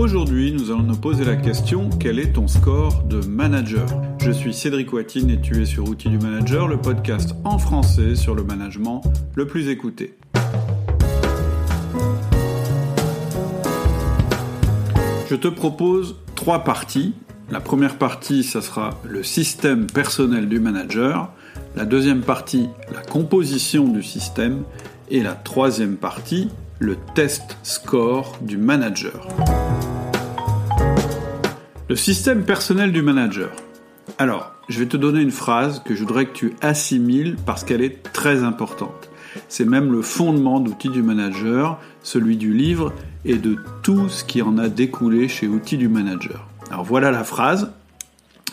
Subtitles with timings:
[0.00, 3.86] Aujourd'hui, nous allons nous poser la question quel est ton score de manager?
[4.18, 8.14] Je suis Cédric Watine et tu es sur Outils du Manager, le podcast en français
[8.14, 9.02] sur le management
[9.34, 10.16] le plus écouté.
[15.28, 17.12] Je te propose trois parties.
[17.50, 21.30] La première partie, ça sera le système personnel du manager.
[21.76, 24.62] La deuxième partie, la composition du système.
[25.10, 26.48] Et la troisième partie,
[26.78, 29.28] le test score du manager.
[31.90, 33.50] Le système personnel du manager.
[34.16, 37.82] Alors, je vais te donner une phrase que je voudrais que tu assimiles parce qu'elle
[37.82, 39.10] est très importante.
[39.48, 42.92] C'est même le fondement d'outils du manager, celui du livre
[43.24, 46.46] et de tout ce qui en a découlé chez outils du manager.
[46.70, 47.72] Alors voilà la phrase.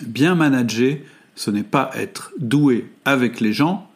[0.01, 0.95] Bien manager,
[1.35, 3.87] ce n'est pas être doué avec les gens,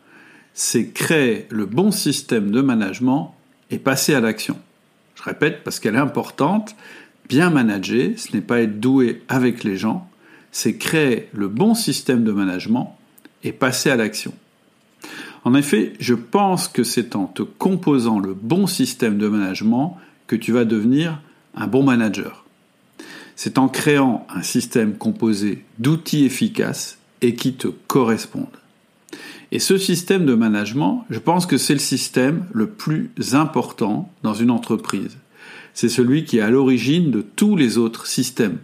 [0.54, 3.34] c'est créer le bon système de management
[3.72, 4.60] et passer à l'action.
[5.16, 6.76] Je répète parce qu'elle est importante.
[7.32, 10.06] Bien manager, ce n'est pas être doué avec les gens,
[10.52, 12.98] c'est créer le bon système de management
[13.46, 14.34] et passer à l'action.
[15.46, 19.98] En effet, je pense que c'est en te composant le bon système de management
[20.28, 21.22] que tu vas devenir
[21.56, 22.44] un bon manager.
[23.38, 28.48] C'est en créant un système composé d'outils efficaces et qui te correspondent.
[29.54, 34.34] Et ce système de management, je pense que c'est le système le plus important dans
[34.34, 35.16] une entreprise.
[35.74, 38.58] C'est celui qui est à l'origine de tous les autres systèmes.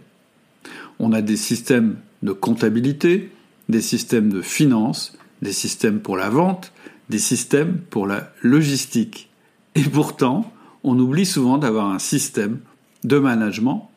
[0.98, 3.30] On a des systèmes de comptabilité,
[3.68, 6.72] des systèmes de finance, des systèmes pour la vente,
[7.08, 9.28] des systèmes pour la logistique.
[9.74, 10.52] Et pourtant,
[10.84, 12.58] on oublie souvent d'avoir un système
[13.04, 13.90] de management,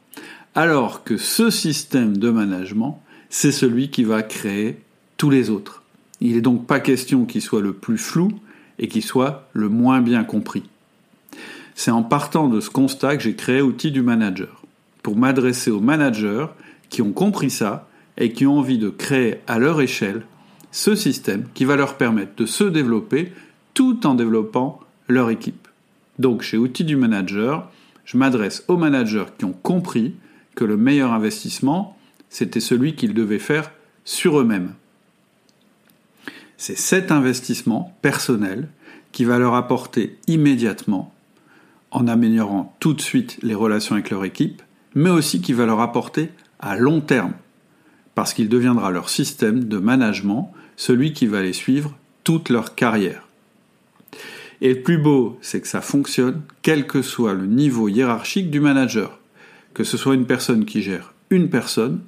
[0.56, 4.78] alors que ce système de management, c'est celui qui va créer
[5.18, 5.84] tous les autres.
[6.20, 8.32] Il n'est donc pas question qu'il soit le plus flou
[8.78, 10.64] et qu'il soit le moins bien compris.
[11.76, 14.62] C'est en partant de ce constat que j'ai créé Outils du Manager,
[15.04, 16.48] pour m'adresser aux managers
[16.90, 20.24] qui ont compris ça et qui ont envie de créer à leur échelle
[20.72, 23.32] ce système qui va leur permettre de se développer
[23.74, 25.68] tout en développant leur équipe.
[26.20, 27.70] Donc chez Outils du Manager,
[28.06, 30.16] je m'adresse aux managers qui ont compris
[30.56, 31.98] que le meilleur investissement,
[32.30, 33.72] c'était celui qu'ils devaient faire
[34.06, 34.74] sur eux-mêmes.
[36.58, 38.70] C'est cet investissement personnel
[39.12, 41.14] qui va leur apporter immédiatement,
[41.92, 44.62] en améliorant tout de suite les relations avec leur équipe,
[44.96, 46.30] mais aussi qui va leur apporter
[46.60, 47.34] à long terme,
[48.16, 53.28] parce qu'il deviendra leur système de management, celui qui va les suivre toute leur carrière.
[54.62, 58.60] Et le plus beau, c'est que ça fonctionne quel que soit le niveau hiérarchique du
[58.60, 59.20] manager,
[59.74, 62.02] que ce soit une personne qui gère une personne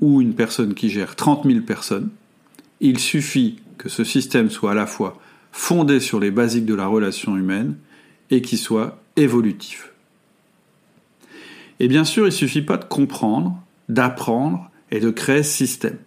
[0.00, 2.10] ou une personne qui gère 30 000 personnes,
[2.80, 5.18] il suffit que ce système soit à la fois
[5.52, 7.76] fondé sur les basiques de la relation humaine
[8.30, 9.92] et qui soit évolutif.
[11.80, 15.98] Et bien sûr, il ne suffit pas de comprendre, d'apprendre et de créer ce système.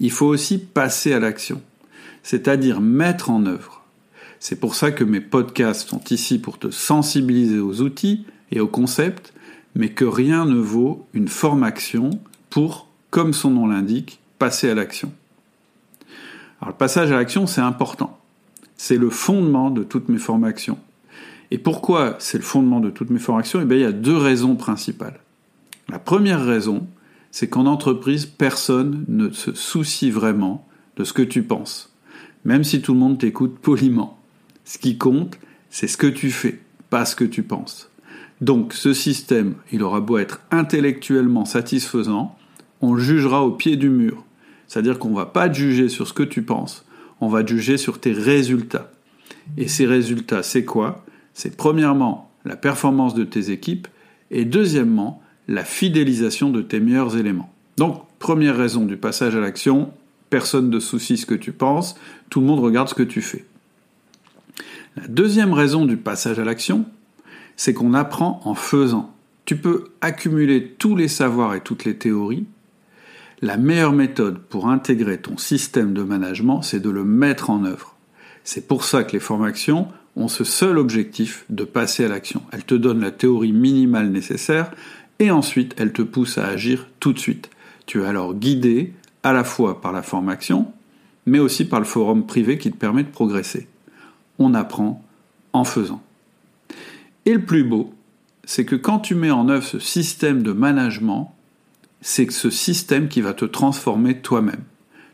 [0.00, 1.60] Il faut aussi passer à l'action,
[2.22, 3.82] c'est-à-dire mettre en œuvre.
[4.40, 8.68] C'est pour ça que mes podcasts sont ici pour te sensibiliser aux outils et aux
[8.68, 9.32] concepts,
[9.74, 12.10] mais que rien ne vaut une formation
[12.50, 15.12] pour, comme son nom l'indique, passer à l'action.
[16.60, 18.18] Alors le passage à l'action, c'est important.
[18.76, 20.78] C'est le fondement de toutes mes formations.
[21.52, 23.60] Et pourquoi c'est le fondement de toutes mes formations?
[23.60, 25.20] Eh bien, il y a deux raisons principales.
[25.90, 26.86] La première raison,
[27.30, 31.94] c'est qu'en entreprise, personne ne se soucie vraiment de ce que tu penses,
[32.46, 34.18] même si tout le monde t'écoute poliment.
[34.64, 36.58] Ce qui compte, c'est ce que tu fais,
[36.88, 37.90] pas ce que tu penses.
[38.40, 42.34] Donc ce système, il aura beau être intellectuellement satisfaisant,
[42.80, 44.24] on le jugera au pied du mur.
[44.68, 46.86] C'est-à-dire qu'on ne va pas juger sur ce que tu penses,
[47.20, 48.90] on va juger sur tes résultats.
[49.58, 51.04] Et ces résultats, c'est quoi?
[51.34, 53.88] C'est premièrement la performance de tes équipes
[54.30, 57.52] et deuxièmement la fidélisation de tes meilleurs éléments.
[57.76, 59.92] Donc, première raison du passage à l'action,
[60.30, 61.94] personne ne soucie ce que tu penses,
[62.30, 63.44] tout le monde regarde ce que tu fais.
[64.96, 66.84] La deuxième raison du passage à l'action,
[67.56, 69.14] c'est qu'on apprend en faisant.
[69.44, 72.46] Tu peux accumuler tous les savoirs et toutes les théories,
[73.40, 77.96] la meilleure méthode pour intégrer ton système de management, c'est de le mettre en œuvre.
[78.44, 82.42] C'est pour ça que les formations ont ce seul objectif de passer à l'action.
[82.52, 84.70] Elles te donnent la théorie minimale nécessaire
[85.18, 87.50] et ensuite elles te poussent à agir tout de suite.
[87.86, 88.92] Tu es alors guidé
[89.22, 90.72] à la fois par la formation,
[91.26, 93.68] mais aussi par le forum privé qui te permet de progresser.
[94.38, 95.02] On apprend
[95.52, 96.02] en faisant.
[97.24, 97.94] Et le plus beau,
[98.44, 101.34] c'est que quand tu mets en œuvre ce système de management,
[102.00, 104.64] c'est ce système qui va te transformer toi-même.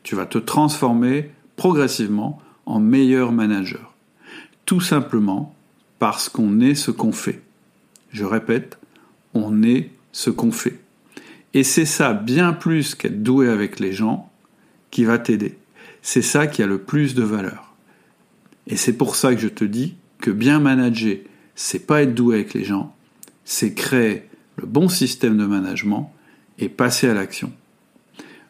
[0.03, 3.88] Tu vas te transformer progressivement en meilleur manager.
[4.69, 5.57] Tout simplement
[5.99, 7.41] parce qu'on est ce qu'on fait.
[8.11, 8.79] Je répète,
[9.33, 10.79] on est ce qu'on fait.
[11.55, 14.31] Et c'est ça, bien plus qu'être doué avec les gens,
[14.91, 15.57] qui va t'aider.
[16.03, 17.75] C'est ça qui a le plus de valeur.
[18.67, 21.17] Et c'est pour ça que je te dis que bien manager,
[21.55, 22.95] c'est pas être doué avec les gens,
[23.47, 24.25] c'est créer
[24.57, 26.13] le bon système de management
[26.59, 27.55] et passer à l'action.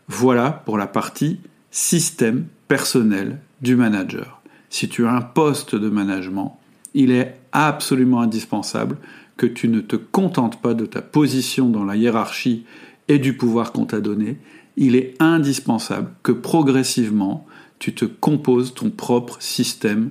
[0.09, 1.38] Voilà pour la partie
[1.71, 4.38] système personnel du manager.
[4.70, 6.59] Si tu as un poste de management,
[6.94, 8.97] il est absolument indispensable
[9.37, 12.65] que tu ne te contentes pas de ta position dans la hiérarchie
[13.09, 14.38] et du pouvoir qu'on t'a donné.
[14.76, 17.47] Il est indispensable que progressivement,
[17.79, 20.11] tu te composes ton propre système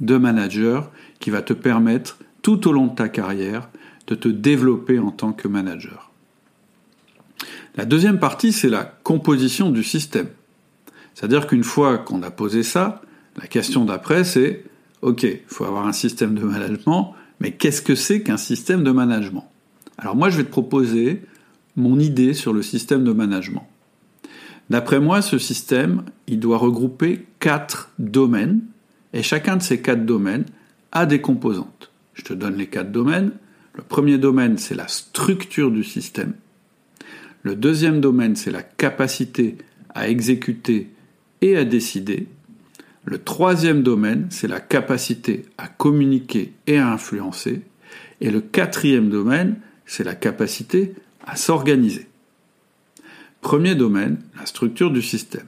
[0.00, 3.68] de manager qui va te permettre tout au long de ta carrière
[4.06, 6.10] de te développer en tant que manager.
[7.76, 10.28] La deuxième partie, c'est la composition du système.
[11.14, 13.02] C'est-à-dire qu'une fois qu'on a posé ça,
[13.36, 14.64] la question d'après, c'est,
[15.02, 18.90] OK, il faut avoir un système de management, mais qu'est-ce que c'est qu'un système de
[18.90, 19.48] management?
[19.98, 21.22] Alors moi, je vais te proposer
[21.76, 23.66] mon idée sur le système de management.
[24.70, 28.62] D'après moi, ce système, il doit regrouper quatre domaines,
[29.12, 30.44] et chacun de ces quatre domaines
[30.92, 31.90] a des composantes.
[32.14, 33.30] Je te donne les quatre domaines.
[33.74, 36.32] Le premier domaine, c'est la structure du système.
[37.42, 39.58] Le deuxième domaine, c'est la capacité
[39.94, 40.90] à exécuter
[41.42, 42.26] et à décider.
[43.06, 47.62] Le troisième domaine, c'est la capacité à communiquer et à influencer.
[48.20, 50.92] Et le quatrième domaine, c'est la capacité
[51.24, 52.08] à s'organiser.
[53.42, 55.46] Premier domaine, la structure du système.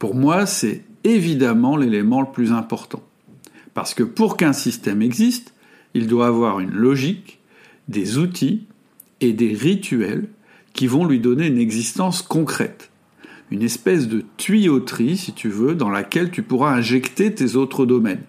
[0.00, 3.04] Pour moi, c'est évidemment l'élément le plus important.
[3.72, 5.54] Parce que pour qu'un système existe,
[5.94, 7.38] il doit avoir une logique,
[7.86, 8.66] des outils
[9.20, 10.26] et des rituels
[10.72, 12.90] qui vont lui donner une existence concrète.
[13.50, 18.24] Une espèce de tuyauterie, si tu veux, dans laquelle tu pourras injecter tes autres domaines.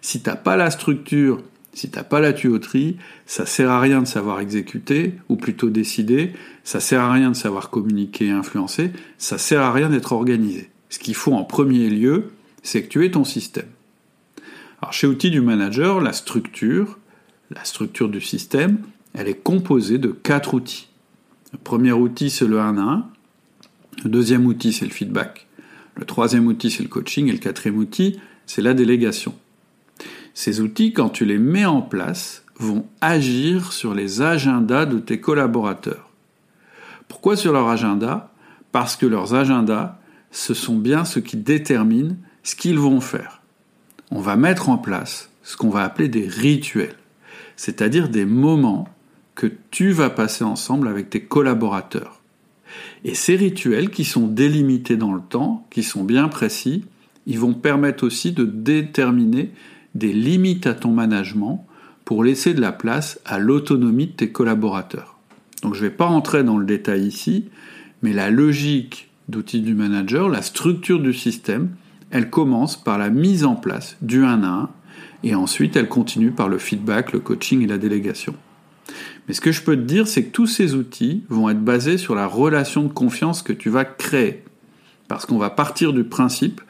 [0.00, 1.42] Si t'as pas la structure,
[1.74, 2.96] si t'as pas la tuyauterie,
[3.26, 6.32] ça sert à rien de savoir exécuter, ou plutôt décider,
[6.64, 10.70] ça sert à rien de savoir communiquer et influencer, ça sert à rien d'être organisé.
[10.88, 12.30] Ce qu'il faut en premier lieu,
[12.62, 13.68] c'est que tu aies ton système.
[14.80, 16.98] Alors chez Outils du Manager, la structure,
[17.50, 18.78] la structure du système,
[19.14, 20.88] elle est composée de quatre outils.
[21.52, 23.11] Le premier outil, c'est le 1 à 1.
[24.04, 25.46] Le deuxième outil, c'est le feedback.
[25.94, 27.28] Le troisième outil, c'est le coaching.
[27.28, 29.34] Et le quatrième outil, c'est la délégation.
[30.34, 35.20] Ces outils, quand tu les mets en place, vont agir sur les agendas de tes
[35.20, 36.10] collaborateurs.
[37.08, 38.32] Pourquoi sur leur agenda?
[38.72, 39.98] Parce que leurs agendas,
[40.30, 43.42] ce sont bien ce qui détermine ce qu'ils vont faire.
[44.10, 46.96] On va mettre en place ce qu'on va appeler des rituels,
[47.56, 48.88] c'est-à-dire des moments
[49.34, 52.21] que tu vas passer ensemble avec tes collaborateurs.
[53.04, 56.84] Et ces rituels qui sont délimités dans le temps, qui sont bien précis,
[57.26, 59.50] ils vont permettre aussi de déterminer
[59.94, 61.66] des limites à ton management
[62.04, 65.16] pour laisser de la place à l'autonomie de tes collaborateurs.
[65.62, 67.46] Donc je ne vais pas rentrer dans le détail ici,
[68.02, 71.70] mais la logique d'outils du manager, la structure du système,
[72.10, 74.70] elle commence par la mise en place du 1 à 1
[75.24, 78.34] et ensuite elle continue par le feedback, le coaching et la délégation.
[79.28, 81.98] Mais ce que je peux te dire, c'est que tous ces outils vont être basés
[81.98, 84.42] sur la relation de confiance que tu vas créer.
[85.08, 86.60] Parce qu'on va partir du principe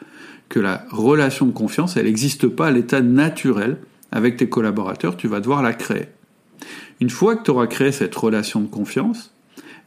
[0.49, 3.77] que la relation de confiance, elle n'existe pas à l'état naturel
[4.11, 6.05] avec tes collaborateurs, tu vas devoir la créer.
[7.01, 9.33] Une fois que tu auras créé cette relation de confiance,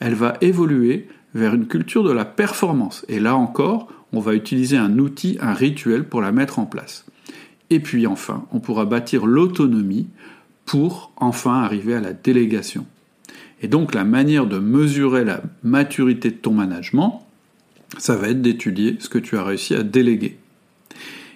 [0.01, 3.05] elle va évoluer vers une culture de la performance.
[3.09, 7.07] Et là encore, on va utiliser un outil, un rituel pour la mettre en place.
[7.71, 10.09] Et puis enfin, on pourra bâtir l'autonomie
[10.67, 12.87] pour enfin arriver à la délégation.
[13.63, 17.25] Et donc la manière de mesurer la maturité de ton management,
[17.99, 20.37] ça va être d'étudier ce que tu as réussi à déléguer.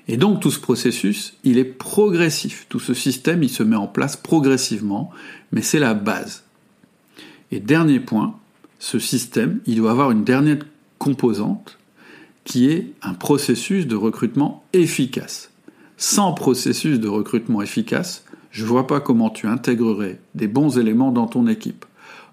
[0.09, 2.67] Et donc tout ce processus, il est progressif.
[2.69, 5.11] Tout ce système, il se met en place progressivement,
[5.53, 6.43] mais c'est la base.
[7.53, 8.35] Et dernier point,
[8.79, 10.59] ce système, il doit avoir une dernière
[10.99, 11.79] composante
[12.45, 15.51] qui est un processus de recrutement efficace.
[15.97, 21.13] Sans processus de recrutement efficace, je ne vois pas comment tu intégrerais des bons éléments
[21.13, 21.85] dans ton équipe.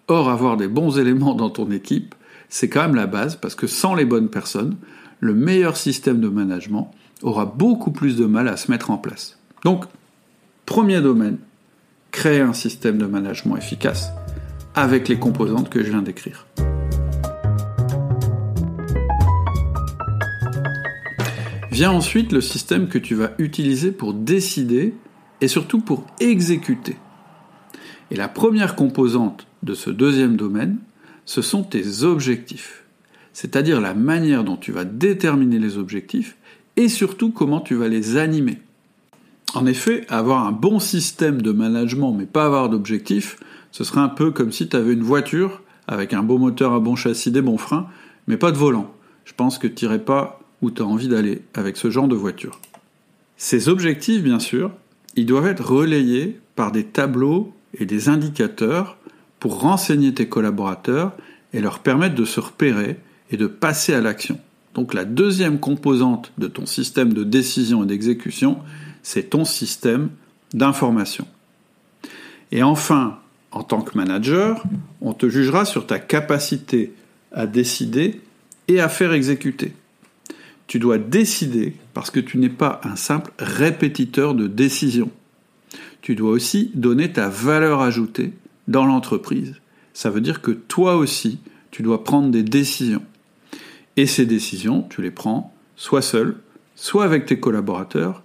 [0.08, 2.16] Or, avoir des bons éléments dans ton équipe,
[2.50, 4.78] c'est quand même la base, parce que sans les bonnes personnes,
[5.20, 9.38] le meilleur système de management aura beaucoup plus de mal à se mettre en place.
[9.64, 9.86] Donc,
[10.66, 11.38] premier domaine,
[12.12, 14.12] créer un système de management efficace
[14.76, 16.46] avec les composantes que je viens d'écrire.
[21.72, 24.96] Vient ensuite le système que tu vas utiliser pour décider
[25.42, 26.98] et surtout pour exécuter.
[28.12, 30.78] Et la première composante de ce deuxième domaine,
[31.26, 32.84] ce sont tes objectifs,
[33.34, 36.38] c'est-à-dire la manière dont tu vas déterminer les objectifs
[36.78, 38.60] et surtout comment tu vas les animer.
[39.54, 43.38] En effet, avoir un bon système de management mais pas avoir d'objectifs,
[43.72, 46.80] ce serait un peu comme si tu avais une voiture avec un beau moteur, un
[46.80, 47.88] bon châssis, des bons freins,
[48.28, 48.94] mais pas de volant.
[49.26, 52.16] Je pense que tu n'irais pas où tu as envie d'aller avec ce genre de
[52.16, 52.60] voiture.
[53.38, 54.72] Ces objectifs, bien sûr,
[55.18, 58.98] ils doivent être relayés par des tableaux et des indicateurs
[59.40, 61.12] pour renseigner tes collaborateurs
[61.54, 62.98] et leur permettre de se repérer
[63.32, 64.40] et de passer à l'action.
[64.76, 68.60] Donc la deuxième composante de ton système de décision et d'exécution,
[69.02, 70.10] c'est ton système
[70.54, 71.28] d'information.
[72.52, 73.18] Et enfin,
[73.52, 74.64] en tant que manager,
[75.02, 76.94] on te jugera sur ta capacité
[77.32, 78.22] à décider
[78.68, 79.74] et à faire exécuter.
[80.68, 85.10] Tu dois décider parce que tu n'es pas un simple répétiteur de décisions.
[86.04, 88.34] Tu dois aussi donner ta valeur ajoutée
[88.68, 89.56] dans l'entreprise.
[89.96, 91.40] Ça veut dire que toi aussi,
[91.72, 93.02] tu dois prendre des décisions.
[93.96, 96.36] Et ces décisions, tu les prends soit seul,
[96.76, 98.22] soit avec tes collaborateurs,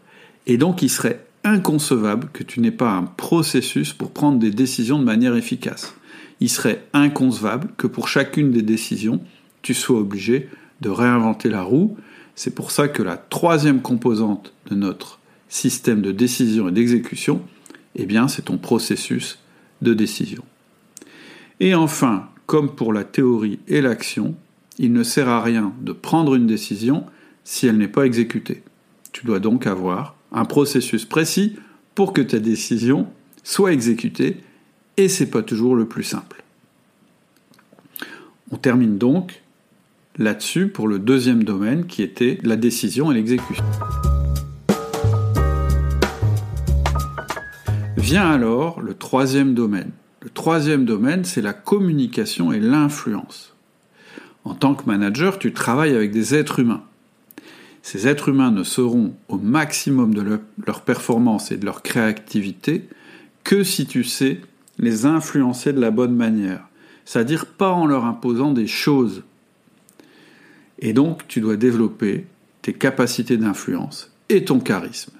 [0.46, 4.98] et donc il serait inconcevable que tu n'aies pas un processus pour prendre des décisions
[4.98, 5.94] de manière efficace.
[6.40, 9.22] Il serait inconcevable que pour chacune des décisions,
[9.62, 10.50] tu sois obligé
[10.82, 11.96] de réinventer la roue.
[12.34, 17.42] C'est pour ça que la troisième composante de notre système de décision et d'exécution,
[17.94, 19.38] eh c'est ton processus
[19.82, 20.42] de décision.
[21.60, 24.34] Et enfin, comme pour la théorie et l'action,
[24.78, 27.04] il ne sert à rien de prendre une décision
[27.44, 28.62] si elle n'est pas exécutée.
[29.12, 31.56] Tu dois donc avoir un processus précis
[31.94, 33.06] pour que ta décision
[33.44, 34.38] soit exécutée
[34.96, 36.42] et c'est pas toujours le plus simple.
[38.50, 39.41] On termine donc
[40.18, 43.64] là-dessus pour le deuxième domaine qui était la décision et l'exécution.
[47.96, 49.90] Vient alors le troisième domaine.
[50.20, 53.54] Le troisième domaine, c'est la communication et l'influence.
[54.44, 56.82] En tant que manager, tu travailles avec des êtres humains.
[57.82, 62.88] Ces êtres humains ne seront au maximum de leur performance et de leur créativité
[63.44, 64.40] que si tu sais
[64.78, 66.68] les influencer de la bonne manière.
[67.04, 69.24] C'est-à-dire pas en leur imposant des choses.
[70.82, 72.26] Et donc, tu dois développer
[72.60, 75.12] tes capacités d'influence et ton charisme.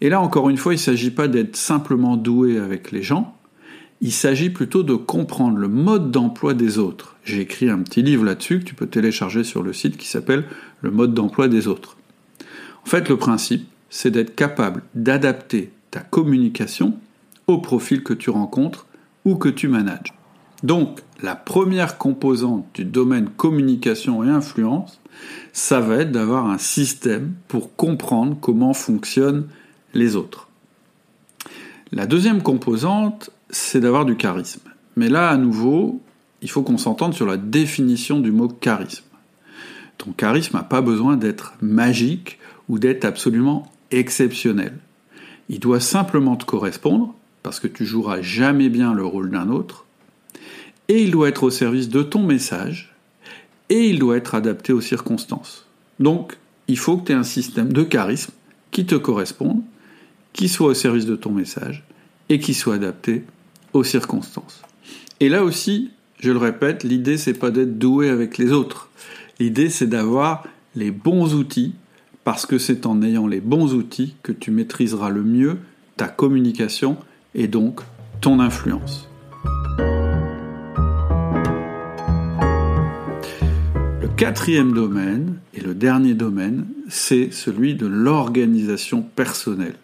[0.00, 3.36] Et là, encore une fois, il ne s'agit pas d'être simplement doué avec les gens,
[4.02, 7.16] il s'agit plutôt de comprendre le mode d'emploi des autres.
[7.24, 10.44] J'ai écrit un petit livre là-dessus que tu peux télécharger sur le site qui s'appelle
[10.80, 11.96] Le mode d'emploi des autres.
[12.84, 16.98] En fait, le principe, c'est d'être capable d'adapter ta communication
[17.46, 18.86] au profil que tu rencontres
[19.24, 20.12] ou que tu manages.
[20.62, 25.00] Donc, la première composante du domaine communication et influence,
[25.52, 29.48] ça va être d'avoir un système pour comprendre comment fonctionnent
[29.94, 30.48] les autres.
[31.90, 34.62] La deuxième composante, c'est d'avoir du charisme.
[34.96, 36.00] Mais là, à nouveau,
[36.40, 39.04] il faut qu'on s'entende sur la définition du mot charisme.
[39.98, 42.38] Ton charisme n'a pas besoin d'être magique
[42.68, 44.78] ou d'être absolument exceptionnel.
[45.48, 49.84] Il doit simplement te correspondre, parce que tu joueras jamais bien le rôle d'un autre,
[50.88, 52.94] et il doit être au service de ton message,
[53.68, 55.66] et il doit être adapté aux circonstances.
[55.98, 56.36] Donc,
[56.68, 58.32] il faut que tu aies un système de charisme
[58.70, 59.62] qui te corresponde,
[60.32, 61.84] qui soit au service de ton message,
[62.28, 63.24] et qui soit adapté
[63.72, 64.62] aux circonstances.
[65.20, 68.90] Et là aussi, je le répète, l'idée c'est pas d'être doué avec les autres.
[69.38, 71.74] L'idée c'est d'avoir les bons outils
[72.24, 75.58] parce que c'est en ayant les bons outils que tu maîtriseras le mieux
[75.96, 76.96] ta communication
[77.34, 77.80] et donc
[78.20, 79.11] ton influence.
[84.22, 89.74] Quatrième domaine et le dernier domaine, c'est celui de l'organisation personnelle.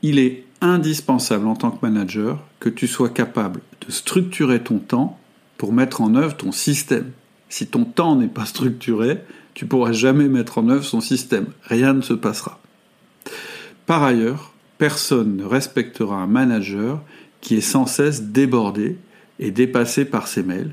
[0.00, 5.20] Il est indispensable en tant que manager que tu sois capable de structurer ton temps
[5.58, 7.10] pour mettre en œuvre ton système.
[7.50, 9.18] Si ton temps n'est pas structuré,
[9.52, 11.48] tu pourras jamais mettre en œuvre son système.
[11.64, 12.60] Rien ne se passera.
[13.84, 17.02] Par ailleurs, personne ne respectera un manager
[17.42, 18.96] qui est sans cesse débordé
[19.38, 20.72] et dépassé par ses mails,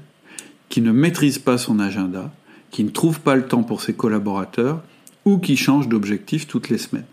[0.74, 2.34] qui ne maîtrise pas son agenda,
[2.72, 4.82] qui ne trouve pas le temps pour ses collaborateurs
[5.24, 7.06] ou qui change d'objectif toutes les semaines.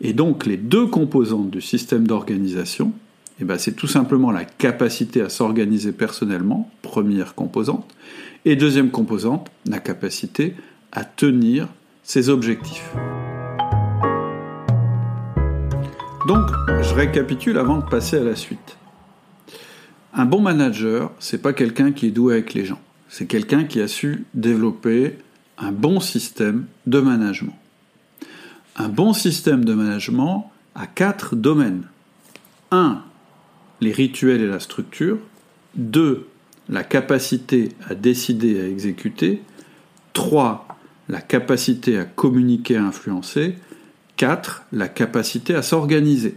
[0.00, 2.92] Et donc les deux composantes du système d'organisation,
[3.40, 7.92] eh ben, c'est tout simplement la capacité à s'organiser personnellement, première composante,
[8.44, 10.54] et deuxième composante, la capacité
[10.92, 11.66] à tenir
[12.04, 12.94] ses objectifs.
[16.28, 16.46] Donc,
[16.80, 18.78] je récapitule avant de passer à la suite.
[20.14, 22.80] Un bon manager, c'est pas quelqu'un qui est doué avec les gens.
[23.08, 25.18] C'est quelqu'un qui a su développer
[25.58, 27.56] un bon système de management.
[28.76, 31.82] Un bon système de management a quatre domaines.
[32.70, 33.02] 1.
[33.80, 35.18] Les rituels et la structure.
[35.74, 36.26] 2.
[36.68, 39.42] La capacité à décider et à exécuter.
[40.12, 40.68] 3.
[41.08, 43.56] La capacité à communiquer et à influencer.
[44.16, 44.64] 4.
[44.72, 46.36] La capacité à s'organiser.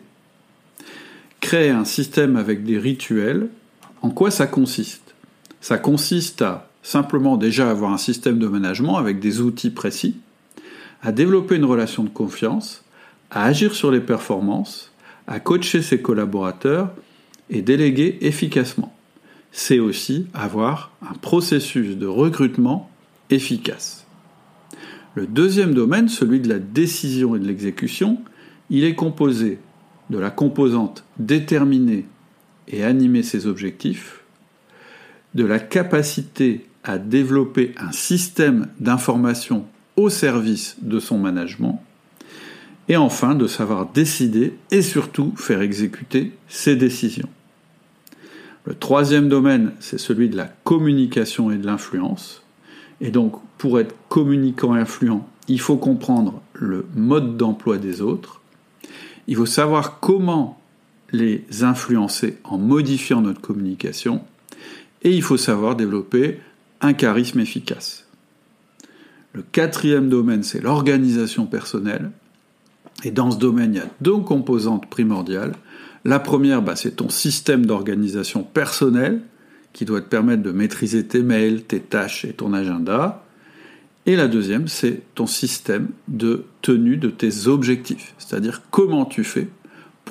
[1.42, 3.50] Créer un système avec des rituels,
[4.02, 5.16] en quoi ça consiste?
[5.60, 10.18] Ça consiste à simplement déjà avoir un système de management avec des outils précis,
[11.04, 12.84] à développer une relation de confiance,
[13.30, 14.92] à agir sur les performances,
[15.28, 16.92] à coacher ses collaborateurs
[17.50, 18.94] et déléguer efficacement.
[19.52, 22.90] C'est aussi avoir un processus de recrutement
[23.30, 24.06] efficace.
[25.14, 28.20] Le deuxième domaine, celui de la décision et de l'exécution,
[28.70, 29.60] il est composé
[30.10, 32.06] de la composante déterminer
[32.72, 34.22] et animer ses objectifs,
[35.36, 41.82] de la capacité à développer un système d'information au service de son management,
[42.90, 47.30] et enfin de savoir décider et surtout faire exécuter ses décisions.
[48.66, 52.44] Le troisième domaine, c'est celui de la communication et de l'influence.
[53.00, 58.42] Et donc, pour être communicant et influent, il faut comprendre le mode d'emploi des autres.
[59.28, 60.61] Il faut savoir comment
[61.12, 64.24] les influencer en modifiant notre communication.
[65.04, 66.40] Et il faut savoir développer
[66.82, 68.06] un charisme efficace.
[69.34, 72.12] Le quatrième domaine, c'est l'organisation personnelle.
[73.04, 75.54] Et dans ce domaine, il y a deux composantes primordiales.
[76.04, 79.22] La première, bah, c'est ton système d'organisation personnelle
[79.74, 83.24] qui doit te permettre de maîtriser tes mails, tes tâches et ton agenda.
[84.06, 89.48] Et la deuxième, c'est ton système de tenue de tes objectifs, c'est-à-dire comment tu fais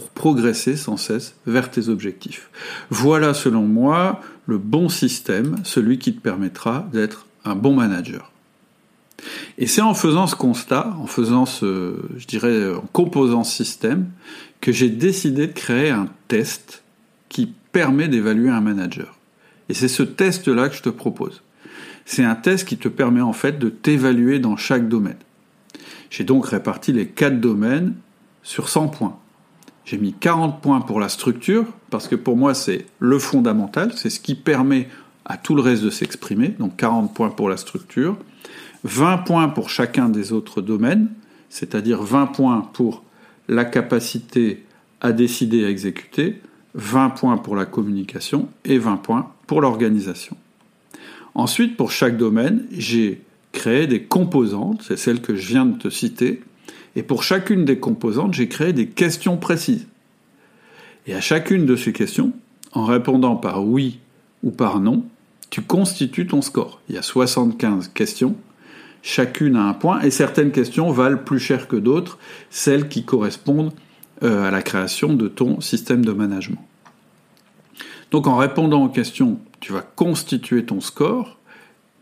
[0.08, 2.50] progresser sans cesse vers tes objectifs.
[2.90, 8.32] Voilà, selon moi, le bon système, celui qui te permettra d'être un bon manager.
[9.58, 14.08] Et c'est en faisant ce constat, en faisant ce, je dirais, en composant ce système,
[14.60, 16.82] que j'ai décidé de créer un test
[17.28, 19.18] qui permet d'évaluer un manager.
[19.68, 21.42] Et c'est ce test-là que je te propose.
[22.04, 25.18] C'est un test qui te permet en fait de t'évaluer dans chaque domaine.
[26.10, 27.94] J'ai donc réparti les quatre domaines
[28.42, 29.18] sur 100 points.
[29.84, 34.10] J'ai mis 40 points pour la structure, parce que pour moi c'est le fondamental, c'est
[34.10, 34.88] ce qui permet
[35.24, 38.16] à tout le reste de s'exprimer, donc 40 points pour la structure.
[38.84, 41.08] 20 points pour chacun des autres domaines,
[41.48, 43.04] c'est-à-dire 20 points pour
[43.48, 44.64] la capacité
[45.00, 46.40] à décider et à exécuter,
[46.74, 50.36] 20 points pour la communication et 20 points pour l'organisation.
[51.34, 55.90] Ensuite, pour chaque domaine, j'ai créé des composantes, c'est celles que je viens de te
[55.90, 56.42] citer,
[56.96, 59.86] et pour chacune des composantes, j'ai créé des questions précises.
[61.06, 62.32] Et à chacune de ces questions,
[62.72, 64.00] en répondant par oui
[64.42, 65.04] ou par non,
[65.50, 66.80] tu constitues ton score.
[66.88, 68.36] Il y a 75 questions,
[69.02, 72.18] chacune a un point, et certaines questions valent plus cher que d'autres,
[72.50, 73.72] celles qui correspondent
[74.22, 76.64] euh, à la création de ton système de management.
[78.10, 81.38] Donc en répondant aux questions, tu vas constituer ton score,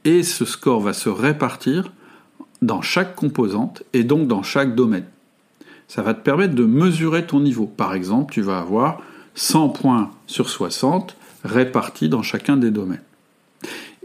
[0.05, 1.93] et ce score va se répartir
[2.63, 5.05] dans chaque composante et donc dans chaque domaine.
[5.87, 7.67] Ça va te permettre de mesurer ton niveau.
[7.67, 9.01] Par exemple, tu vas avoir
[9.35, 13.03] 100 points sur 60 répartis dans chacun des domaines.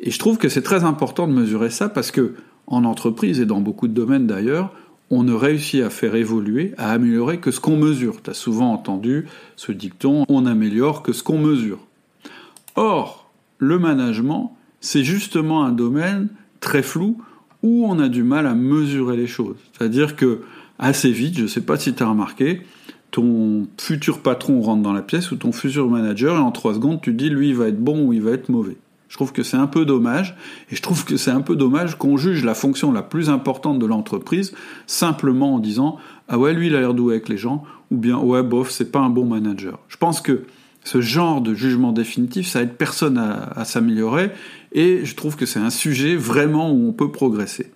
[0.02, 2.36] Et je trouve que c'est très important de mesurer ça parce que
[2.68, 4.72] en entreprise et dans beaucoup de domaines d'ailleurs,
[5.10, 8.22] on ne réussit à faire évoluer, à améliorer que ce qu'on mesure.
[8.24, 11.80] Tu as souvent entendu ce dicton on améliore que ce qu'on mesure.
[12.76, 17.22] Or, le management, c'est justement un domaine très flou
[17.63, 19.56] où on a du mal à mesurer les choses.
[19.71, 20.41] C'est-à-dire que
[20.78, 22.62] assez vite, je ne sais pas si tu as remarqué,
[23.12, 26.99] ton futur patron rentre dans la pièce ou ton futur manager et en trois secondes
[27.02, 28.78] tu dis lui il va être bon ou il va être mauvais.
[29.08, 30.36] Je trouve que c'est un peu dommage,
[30.71, 33.78] et je trouve que c'est un peu dommage qu'on juge la fonction la plus importante
[33.78, 34.56] de l'entreprise
[34.88, 35.97] simplement en disant
[36.28, 38.91] ah ouais lui il a l'air doué avec les gens, ou bien ouais bof c'est
[38.91, 39.78] pas un bon manager.
[39.88, 40.45] Je pense que
[40.84, 44.32] ce genre de jugement définitif, ça aide personne à s'améliorer,
[44.73, 47.71] et je trouve que c'est un sujet vraiment où on peut progresser.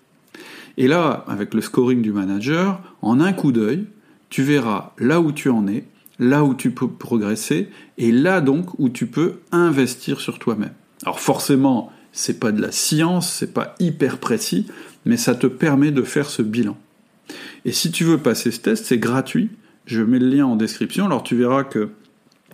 [0.77, 3.86] Et là, avec le scoring du manager, en un coup d'œil,
[4.29, 5.86] tu verras là où tu en es,
[6.19, 10.73] là où tu peux progresser, et là donc où tu peux investir sur toi-même.
[11.03, 14.67] Alors forcément, c'est pas de la science, c'est pas hyper précis,
[15.05, 16.77] mais ça te permet de faire ce bilan.
[17.65, 19.49] Et si tu veux passer ce test, c'est gratuit.
[19.86, 21.05] Je mets le lien en description.
[21.05, 21.89] Alors tu verras que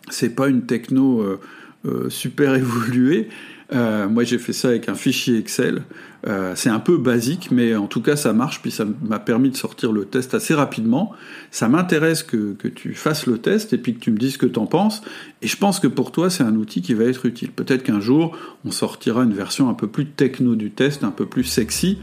[0.10, 1.40] c'est pas une techno euh,
[1.86, 3.30] euh, super évoluée,
[3.74, 5.84] euh, moi, j'ai fait ça avec un fichier Excel.
[6.28, 8.62] Euh, c'est un peu basique, mais en tout cas, ça marche.
[8.62, 11.12] Puis ça m'a permis de sortir le test assez rapidement.
[11.52, 14.38] Ça m'intéresse que, que, tu fasses le test et puis que tu me dises ce
[14.38, 15.02] que tu en penses.
[15.42, 17.52] Et je pense que pour toi, c'est un outil qui va être utile.
[17.52, 21.26] Peut-être qu'un jour, on sortira une version un peu plus techno du test, un peu
[21.26, 21.98] plus sexy.